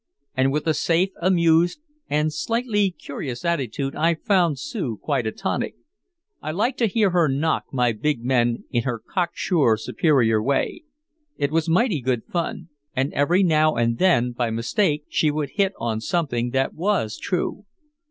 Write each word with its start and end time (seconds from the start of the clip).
And 0.35 0.51
with 0.51 0.65
a 0.65 0.73
safe, 0.73 1.11
amused 1.21 1.79
and 2.09 2.33
slightly 2.33 2.89
curious 2.89 3.45
attitude 3.45 3.95
I 3.95 4.15
found 4.15 4.57
Sue 4.57 4.97
quite 4.99 5.27
a 5.27 5.31
tonic. 5.31 5.75
I 6.41 6.49
liked 6.49 6.79
to 6.79 6.87
hear 6.87 7.11
her 7.11 7.27
knock 7.27 7.65
my 7.71 7.91
big 7.91 8.23
men 8.25 8.63
in 8.71 8.81
her 8.81 8.97
cocksure 8.97 9.77
superior 9.77 10.41
way. 10.41 10.85
It 11.37 11.51
was 11.51 11.69
mighty 11.69 12.01
good 12.01 12.23
fun. 12.25 12.69
And 12.95 13.13
every 13.13 13.43
now 13.43 13.75
and 13.75 13.99
then 13.99 14.31
by 14.31 14.49
mistake 14.49 15.03
she 15.07 15.29
would 15.29 15.51
hit 15.51 15.73
on 15.77 16.01
something 16.01 16.49
that 16.49 16.73
was 16.73 17.15
true. 17.19 17.65